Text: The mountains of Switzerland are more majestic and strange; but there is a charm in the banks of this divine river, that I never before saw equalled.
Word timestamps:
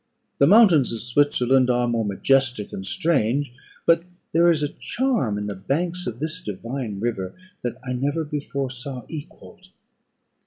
The 0.39 0.47
mountains 0.47 0.91
of 0.91 0.99
Switzerland 0.99 1.69
are 1.69 1.87
more 1.87 2.03
majestic 2.03 2.73
and 2.73 2.83
strange; 2.83 3.53
but 3.85 4.01
there 4.31 4.49
is 4.49 4.63
a 4.63 4.67
charm 4.79 5.37
in 5.37 5.45
the 5.45 5.53
banks 5.53 6.07
of 6.07 6.17
this 6.19 6.41
divine 6.41 6.99
river, 6.99 7.35
that 7.61 7.75
I 7.87 7.93
never 7.93 8.23
before 8.23 8.71
saw 8.71 9.03
equalled. 9.09 9.67